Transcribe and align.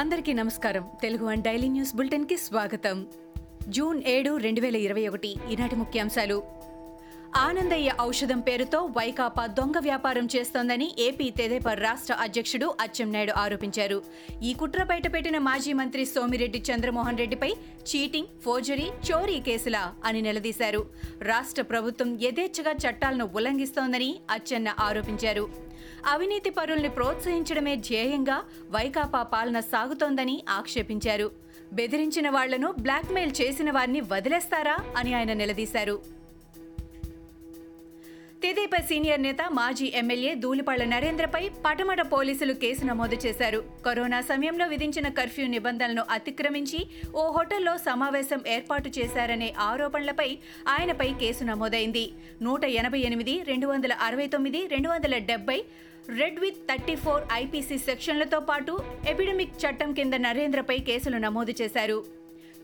అందరికీ 0.00 0.32
నమస్కారం. 0.32 0.84
Telugu 1.02 1.26
one 1.26 1.42
daily 1.42 1.68
news 1.68 1.96
బులెటిన్కి 1.96 2.36
స్వాగతం. 2.36 3.06
జూన్ 3.68 4.02
ఏడు 4.06 4.36
రెండు 4.36 4.60
వేల 4.60 4.76
ఇరవై 4.76 5.08
ఒకటి. 5.08 5.34
ఈనాటి 5.50 5.76
ముఖ్యాంశాలు. 5.76 6.42
ఆనందయ్య 7.36 7.94
ఔషధం 8.00 8.40
పేరుతో 8.40 8.84
వైకాపా 8.84 9.46
దొంగ 9.46 9.78
వ్యాపారం 9.78 10.28
చేస్తోందని 10.36 10.94
ఏపీ 10.98 11.30
తెదేపా 11.30 11.74
రాష్ట్ర 11.74 12.14
అధ్యక్షుడు 12.14 12.74
అచ్చెన్నాయుడు 12.80 13.32
ఆరోపించారు. 13.32 14.02
ఈ 14.42 14.54
కుట్ర 14.54 14.82
బయటపెట్టిన 14.82 15.38
మాజీ 15.38 15.72
మంత్రి 15.72 16.04
సోమిరెడ్డి 16.04 16.62
చంద్రమోహన్ 16.72 17.18
రెడ్డిపై 17.18 17.50
చీటింగ్ 17.82 18.26
ఫోర్జరీ 18.44 18.90
చోరీ 19.10 19.40
కేసులా 19.40 19.94
అని 20.04 20.22
నిలదీశారు. 20.22 20.86
రాష్ట్ర 21.22 21.62
ప్రభుత్వం 21.62 22.18
యథేచ్ఛగా 22.22 22.72
చట్టాలను 22.72 23.30
ఉల్లంఘిస్తోందని 23.34 24.20
అచ్చెన్న 24.30 24.74
ఆరోపించారు. 24.80 25.48
అవినీతి 26.06 26.50
పరుల్ని 26.50 26.88
ప్రోత్సహించడమే 26.88 27.76
ధ్యేయంగా 27.76 28.42
వైకాపా 28.70 29.22
పాలన 29.22 29.60
సాగుతోందని 29.60 30.44
ఆక్షేపించారు. 30.48 31.30
బెదిరించిన 31.72 32.30
వాళ్ళను 32.30 32.74
బ్లాక్మెయిల్ 32.80 33.32
చేసిన 33.42 33.70
వారిని 33.70 34.00
వదిలేస్తారా 34.00 34.76
అని 34.96 35.14
ఆయన 35.14 35.32
నిలదీశారు. 35.32 36.19
తెదేపా 38.42 38.78
సీనియర్ 38.88 39.22
నేత 39.24 39.42
మాజీ 39.56 39.86
ఎమ్మెల్యే 40.00 40.30
దూలిపాళ్ళ 40.42 40.82
నరేంద్రపై 40.92 41.40
పటమట 41.64 42.00
పోలీసులు 42.12 42.52
కేసు 42.62 42.84
నమోదు 42.90 43.16
చేశారు. 43.24 43.60
కరోనా 43.86 44.20
సమయంలో 44.28 44.66
విధించిన 44.72 45.08
కర్ఫ్యూ 45.18 45.46
నిబంధనలను 45.54 46.04
అతిక్రమించి 46.16 46.80
ఓ 47.22 47.24
హోటల్లో 47.36 47.74
సమావేశం 47.88 48.40
ఏర్పాటు 48.54 48.90
చేశారనే 48.98 49.48
ఆరోపణలపై 49.68 50.28
ఆయనపై 50.74 51.08
కేసు 51.22 51.44
నమోదైంది. 51.50 52.04
నూట 52.46 52.64
ఎనభై 52.82 53.00
ఎనిమిది 53.08 53.34
రెండు 53.50 53.68
వందల 53.72 53.92
అరవై 54.06 54.26
తొమ్మిది 54.36 54.62
రెండు 54.74 54.90
వందల 54.92 55.18
డెబ్బై 55.32 55.58
read 56.20 56.40
with 56.44 56.62
thirty 56.70 56.96
four 57.02 57.24
IPC 57.42 57.78
సెక్షన్లతో 57.88 58.40
పాటు 58.50 58.72
ఎపిడమిక్ 59.12 59.60
చట్టం 59.64 59.92
కింద 60.00 60.14
నరేంద్రపై 60.28 60.78
కేసులు 60.88 61.20
నమోదు 61.26 61.54
చేశారు. 61.62 62.00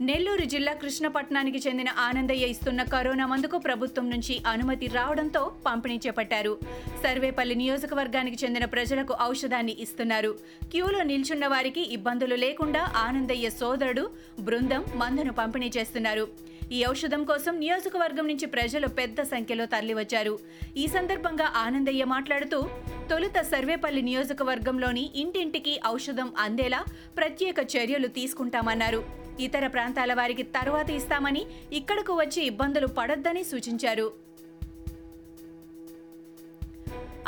నెల్లూరు 0.01 0.45
జిల్లా 0.45 0.73
కృష్ణపట్నానికి 0.73 1.69
చెందిన 1.69 1.89
ఆనందయ్య 1.99 2.47
ఇస్తున్న 2.47 2.83
కరోనా 2.83 3.27
మందుకు 3.27 3.59
ప్రభుత్వం 3.59 4.11
నుంచి 4.11 4.43
అనుమతి 4.47 4.87
రావడంతో 4.87 5.53
పంపిణీ 5.67 6.01
చేపట్టారు. 6.07 6.59
సర్వేపల్లి 7.05 7.55
నియోజకవర్గానికి 7.55 8.45
చెందిన 8.45 8.65
ప్రజలకు 8.65 9.17
ఔషధాన్ని 9.23 9.77
ఇస్తున్నారు. 9.81 10.39
క్యూలో 10.71 11.03
నిల్చున్న 11.03 11.47
వారికి 11.47 11.81
ఇబ్బందులు 11.81 12.35
లేకుండా 12.35 12.93
ఆనందయ్య 12.97 13.51
సోదరుడు 13.51 14.11
బృందం 14.41 14.85
మందును 14.95 15.33
పంపిణీ 15.33 15.71
చేస్తున్నారు. 15.79 16.29
ఈ 16.73 16.87
ఔషధం 16.87 17.25
కోసం 17.25 17.59
నియోజకవర్గం 17.59 18.27
నుంచి 18.27 18.47
ప్రజలు 18.47 18.89
పెద్ద 18.89 19.23
సంఖ్యలో 19.23 19.67
తరలివచ్చారు. 19.67 20.39
ఈ 20.77 20.87
సందర్భంగా 20.87 21.53
ఆనందయ్య 21.57 22.05
మాట్లాడుతూ 22.05 22.69
తొలుత 23.11 23.41
సర్వేపల్లి 23.43 24.03
నియోజకవర్గంలోని 24.03 25.11
ఇంటింటికి 25.17 25.81
ఔషధం 25.87 26.33
అందేలా 26.39 26.85
ప్రత్యేక 27.17 27.57
చర్యలు 27.77 28.07
తీసుకుంటామన్నారు. 28.07 29.26
ఇతర 29.41 29.67
ప్రాంతాల 29.67 30.15
వారికి 30.15 30.43
తర్వాత 30.43 30.91
ఇస్తామని 30.91 31.47
ఇక్కడకు 31.73 32.13
వచ్చి 32.13 32.43
ఇబ్బందులు 32.47 32.87
పడొద్దని 32.87 33.45
సూచించారు. 33.45 34.13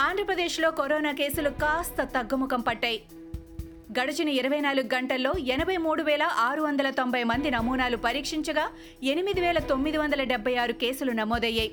ఆంధ్రప్రదేశ్లో 0.00 0.70
కరోనా 0.70 1.12
కేసులు 1.12 1.50
కాస్త 1.50 2.02
తగ్గుముఖం 2.02 2.60
పట్టాయి. 2.60 3.02
గడిచిన 3.96 4.28
ఇరవై 4.28 4.58
నాలుగు 4.60 4.88
గంటల్లో 4.94 5.30
ఎనభై 5.52 5.76
మూడు 5.76 6.02
వేల 6.02 6.24
ఆరు 6.38 6.62
వందల 6.62 6.88
తొంభై 6.90 7.20
మంది 7.24 7.50
నమూనాలు 7.50 7.96
పరీక్షించగా 7.96 8.64
ఎనిమిది 9.02 9.40
వేల 9.40 9.58
తొమ్మిది 9.58 9.98
వందల 9.98 10.22
డెబ్బై 10.22 10.54
ఆరు 10.62 10.72
కేసులు 10.72 11.12
నమోదయ్యాయి. 11.12 11.70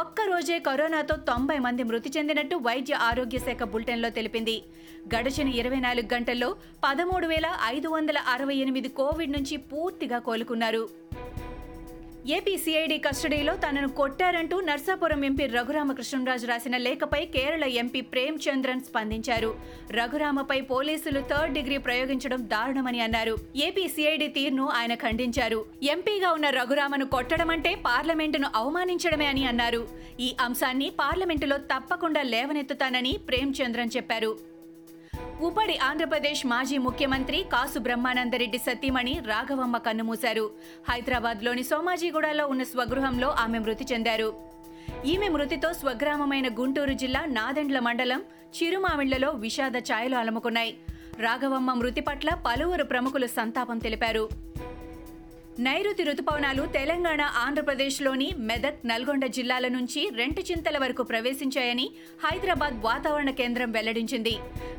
ఒక్క 0.00 0.20
రోజే 0.28 0.58
కరోనాతో 0.58 1.16
తొంభై 1.30 1.58
మంది 1.58 1.82
మృతి 1.82 2.12
చెందినట్టు 2.16 2.56
వైద్య 2.56 2.94
ఆరోగ్య 3.08 3.38
శాఖ 3.38 3.62
బులెటిన్లో 3.72 4.10
తెలిపింది. 4.10 4.56
గడిచిన 5.14 5.48
ఇరవై 5.48 5.80
నాలుగు 5.80 6.08
గంటల్లో 6.14 6.56
పదమూడు 6.84 7.26
వేల 7.26 7.48
ఐదు 7.64 7.88
వందల 7.88 8.18
అరవై 8.34 8.56
ఎనిమిది 8.66 8.88
కోవిడ్ 9.00 9.32
నుంచి 9.32 9.56
పూర్తిగా 9.72 10.18
కోలుకున్నారు. 10.18 11.05
ఏపీ 12.34 12.56
సిఐడి 12.56 12.98
కస్టడీలో 12.98 13.52
తనను 13.54 13.88
కొట్టారంటూ 13.88 14.60
నర్సాపురం 14.60 15.24
ఎంపీ 15.24 15.46
రఘురామకృష్ణరాజు 15.46 16.46
రాసిన 16.46 16.76
లేఖపై 16.76 17.20
కేరళ 17.24 17.64
ఎంపీ 17.64 18.00
ప్రేమ్ 18.00 18.38
చంద్రన్ 18.46 18.80
స్పందించారు. 18.80 19.54
రఘురామపై 19.90 20.60
పోలీసులు 20.60 21.20
థర్డ్ 21.20 21.54
డిగ్రీ 21.54 21.76
ప్రయోగించడం 21.76 22.42
దారుణమని 22.48 23.00
అన్నారు. 23.00 23.36
ఏపీ 23.56 23.88
సిఐడి 23.88 24.28
తీరును 24.28 24.66
ఆయన 24.68 24.94
ఖండించారు. 24.94 25.64
ఎంపీగా 25.82 26.32
ఉన్న 26.32 26.50
రఘురామను 26.50 27.04
కొట్టడం 27.04 27.50
అంటే 27.50 27.74
పార్లమెంటును 27.74 28.50
అవమానించడమే 28.56 29.26
అని 29.26 29.46
అన్నారు. 29.46 29.88
ఈ 30.20 30.36
అంశాన్ని 30.40 30.90
పార్లమెంటులో 30.90 31.56
తప్పకుండా 31.56 32.22
లేవనెత్తుతానని 32.22 33.18
ప్రేమ్ 33.28 33.54
చంద్రన్ 33.62 33.96
చెప్పారు. 33.96 34.55
ఉపడి 35.40 35.78
ఆంధ్రప్రదేశ్ 35.78 36.46
మాజీ 36.46 36.78
ముఖ్యమంత్రి 36.78 37.44
కాసు 37.52 37.78
బ్రహ్మానందరెడ్డి 37.78 38.58
సతీమణి 38.58 39.20
రాఘవమ్మ 39.26 39.76
కన్నుమూశారు. 39.76 40.50
హైదరాబాద్లోని 40.88 41.64
సోమాజీగూడలో 41.64 42.46
ఉన్న 42.46 42.62
స్వగృహంలో 42.62 43.28
ఆమె 43.28 43.58
మృతి 43.58 43.84
చెందారు. 43.92 44.34
ఈమె 45.04 45.28
మృతితో 45.28 45.72
స్వగ్రామమైన 45.72 46.48
గుంటూరు 46.48 46.92
జిల్లా 46.92 47.24
నాదెండ్ల 47.24 47.78
మండలం 47.78 48.24
చిరుమావిళ్ళలో 48.56 49.30
విషాద 49.30 49.76
ఛాయలు 49.78 50.16
అలముకున్నాయి. 50.16 50.76
రాఘవమ్మ 51.20 51.72
మృతి 51.72 52.00
పట్ల 52.00 52.30
పలువురు 52.46 52.84
ప్రముఖులు 52.84 53.26
సంతాపం 53.26 53.78
తెలిపారు. 53.78 54.45
నైరుతి 55.64 56.02
రుతుపవనాలు 56.02 56.62
తెలంగాణ 56.74 57.22
ఆంధ్రప్రదేశ్లోని 57.42 58.26
మెదక్ 58.48 58.82
నల్గొండ 58.86 59.24
జిల్లాల 59.36 59.66
నుంచి 59.68 60.00
రెండు 60.14 60.40
చింతల 60.48 60.76
వరకు 60.78 61.02
ప్రవేశించాయని 61.02 61.86
హైదరాబాద్ 62.24 62.74
వాతావరణ 62.84 63.30
కేంద్రం 63.30 63.70
వెల్లడించింది. 63.72 64.34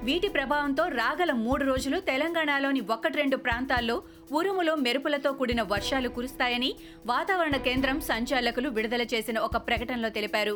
వీటి 0.07 0.29
ప్రభావంతో 0.35 0.83
రాగల 0.99 1.31
మూడు 1.45 1.65
రోజులు 1.65 1.99
తెలంగాణలోని 2.11 2.81
ఒకటి 2.95 3.17
రెండు 3.17 3.39
ప్రాంతాల్లో 3.47 3.95
ఉరుములు 4.31 4.75
మెరుపులతో 4.75 5.31
కూడిన 5.31 5.61
వర్షాలు 5.73 6.09
కురుస్తాయని 6.09 6.71
వాతావరణ 7.05 7.57
కేంద్రం 7.69 7.99
సంచాలకులు 8.11 8.69
విడుదల 8.69 9.05
చేసిన 9.15 9.39
ఒక 9.39 9.57
ప్రకటనలో 9.69 10.09
తెలిపారు. 10.09 10.55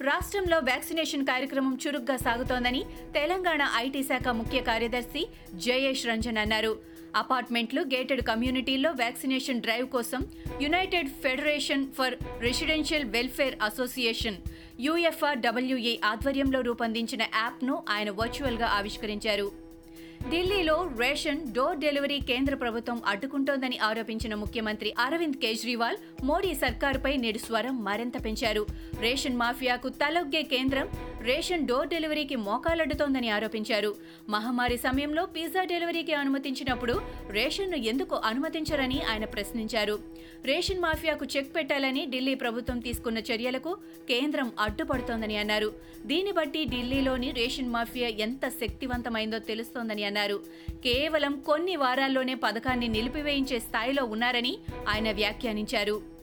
రాష్ట్రంలో 0.00 0.58
వ్యాక్సినేషన్ 0.58 1.26
కార్యక్రమం 1.26 1.78
చురుగ్గా 1.82 2.16
సాగుతోందని 2.16 2.82
తెలంగాణ 3.14 3.62
ఐటీ 3.76 4.02
శాఖ 4.02 4.28
ముఖ్య 4.40 4.58
కార్యదర్శి 4.60 5.22
జయేష్ 5.66 6.06
రంజన్ 6.06 6.42
అన్నారు. 6.44 6.95
అపార్ట్మెంట్లు 7.16 7.82
గేటెడ్ 7.94 8.22
కమ్యూనిటీల్లో 8.30 8.90
వ్యాక్సినేషన్ 9.02 9.62
డ్రైవ్ 9.66 9.88
కోసం 9.96 10.22
united 10.62 11.12
federation 11.24 11.84
for 11.98 12.16
residential 12.40 13.10
welfare 13.16 13.58
association 13.62 14.40
UFR 14.86 15.38
WA 15.38 15.94
ఆధ్వర్యంలో 16.04 16.60
రూపొందించిన 16.60 17.22
యాప్ను 17.34 17.76
ఆయన 17.90 18.10
వర్చువల్గా 18.10 18.66
ఆవిష్కరించారు. 18.78 19.48
ఢిల్లీలో 20.30 20.76
రేషన్ 21.00 21.40
డోర్ 21.54 21.78
డెలివరీ 21.78 22.16
కేంద్ర 22.28 22.54
ప్రభుత్వం 22.54 22.98
అడ్డుకుంటోందని 23.06 23.76
ఆరోపించిన 23.88 24.34
ముఖ్యమంత్రి 24.34 24.90
అరవింద్ 24.98 25.36
కేజ్రీవాల్ 25.36 25.98
మోడీ 26.28 26.54
సర్కారుపై 26.54 27.12
నేడు 27.24 27.38
స్వరం 27.38 27.76
మరింత 27.84 28.16
పెంచారు. 28.24 28.62
రేషన్ 29.00 29.38
మాఫియాకు 29.42 29.88
తలొగ్గే 30.02 30.42
కేంద్రం 30.42 30.88
రేషన్ 31.28 31.66
డోర్ 31.66 31.88
డెలివరీకి 31.88 32.36
మోకాలడ్డుతోందని 32.36 33.28
ఆరోపించారు. 33.28 33.94
మహమ్మారి 34.28 34.76
సమయంలో 34.76 35.26
పిజ్జా 35.26 35.64
డెలివరీకి 35.64 36.14
అనుమతించినప్పుడు 36.14 36.94
రేషన్ను 37.30 37.76
ఎందుకు 37.76 38.16
అనుమతించరని 38.16 38.98
ఆయన 39.10 39.24
ప్రశ్నించారు. 39.24 39.98
రేషన్ 40.44 40.80
మాఫియాకు 40.80 41.24
చెక్ 41.36 41.56
పెట్టాలని 41.56 42.06
ఢిల్లీ 42.06 42.34
ప్రభుత్వం 42.34 42.78
తీసుకున్న 42.78 43.18
చర్యలకు 43.18 43.76
కేంద్రం 44.08 44.52
అడ్డుపడుతోందని 44.60 45.36
అన్నారు. 45.36 45.72
దీన్ని 46.06 46.32
బట్టి 46.32 46.64
ఢిల్లీలోని 46.64 47.30
రేషన్ 47.30 47.72
మాఫియా 47.72 48.08
ఎంత 48.08 48.48
శక్తివంతమైందో 48.48 49.38
తెలుస్తోందని 49.38 50.04
అన్నారు. 50.04 50.40
కేవలం 50.84 51.40
కొన్ని 51.46 51.76
వారాల్లోనే 51.76 52.34
పథకాన్ని 52.34 52.88
నిలిపివేయించే 52.88 53.58
స్థాయిలో 53.58 54.04
ఉన్నారని 54.04 54.58
ఆయన 54.88 55.12
వ్యాఖ్యానించారు. 55.12 56.15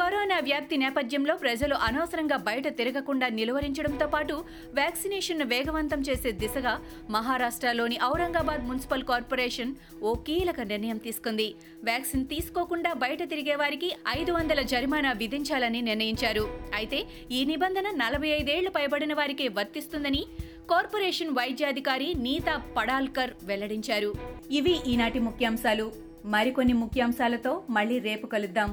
కరోనా 0.00 0.36
వ్యాప్తి 0.40 0.76
నేపథ్యంలో 0.76 1.34
ప్రజలు 1.36 1.74
అనవసరంగా 1.86 2.36
బయట 2.36 2.68
తిరగకుండా 2.68 3.28
నిలువరించడంతో 3.28 4.06
పాటు 4.06 4.44
వ్యాక్సినేషన్ను 4.74 5.46
వేగవంతం 5.46 6.00
చేసే 6.00 6.30
దిశగా 6.32 6.72
మహారాష్ట్రలోని 7.10 7.98
ఔరంగాబాద్ 8.04 8.64
మున్సిపల్ 8.68 9.04
కార్పొరేషన్ 9.04 9.74
ఓ 10.02 10.14
కీలక 10.14 10.60
నిర్ణయం 10.60 10.96
తీసుకుంది. 10.96 11.54
వ్యాక్సిన్ 11.84 12.26
తీసుకోకుండా 12.26 12.92
బయట 12.92 13.22
తిరిగే 13.30 13.54
వారికి 13.54 13.90
ఐదు 14.18 14.32
వందల 14.32 14.62
జరిమానా 14.62 15.12
విధించాలని 15.12 15.82
నిర్ణయించారు. 15.82 16.44
అయితే 16.74 17.00
ఈ 17.30 17.44
నిబంధన 17.44 17.90
నలభై 17.96 18.28
ఐదేళ్ళు 18.28 18.70
పైబడిన 18.70 19.14
వారికి 19.14 19.48
వర్తిస్తుందని 19.48 20.26
కార్పొరేషన్ 20.70 21.36
వైద్యాధికారి 21.38 22.14
నీతా 22.14 22.56
పడాల్కర్ 22.76 23.30
వెల్లడించారు. 23.42 24.12
ఇవి 24.50 24.76
ఈనాటి 24.86 25.18
ముఖ్యాంశాలు. 25.18 25.92
మరికొన్ని 26.24 26.72
ముఖ్యాంశాలతో 26.72 27.62
మళ్ళీ 27.70 27.98
రేపు 27.98 28.26
కలుద్దాం. 28.26 28.72